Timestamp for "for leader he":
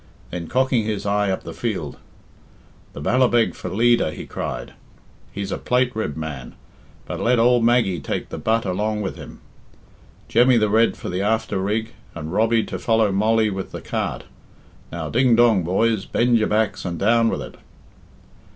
3.53-4.25